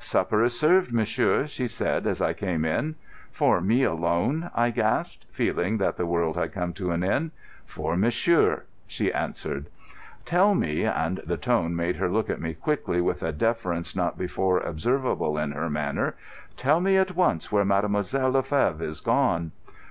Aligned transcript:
"Supper 0.00 0.42
is 0.42 0.58
served, 0.58 0.90
monsieur," 0.90 1.46
she 1.46 1.68
said, 1.68 2.06
as 2.06 2.22
I 2.22 2.32
came 2.32 2.64
in. 2.64 2.94
"For 3.30 3.60
me 3.60 3.84
alone?" 3.84 4.50
I 4.54 4.70
gasped, 4.70 5.26
feeling 5.30 5.76
that 5.76 5.98
the 5.98 6.06
world 6.06 6.34
had 6.38 6.54
come 6.54 6.72
to 6.72 6.92
an 6.92 7.04
end. 7.04 7.32
"For 7.66 7.94
monsieur," 7.94 8.62
she 8.86 9.12
answered. 9.12 9.68
"Tell 10.24 10.54
me"—and 10.54 11.18
the 11.26 11.36
tone 11.36 11.76
made 11.76 11.96
her 11.96 12.08
look 12.08 12.30
at 12.30 12.40
me 12.40 12.54
quickly 12.54 13.02
with 13.02 13.22
a 13.22 13.32
deference 13.32 13.94
not 13.94 14.16
before 14.16 14.60
observable 14.60 15.36
in 15.36 15.52
her 15.52 15.68
manner—"tell 15.68 16.80
me 16.80 16.96
at 16.96 17.14
once 17.14 17.52
where 17.52 17.62
Mademoiselle 17.66 18.30
le 18.30 18.42
Fevre 18.42 18.82
is 18.82 19.02
gone." 19.02 19.52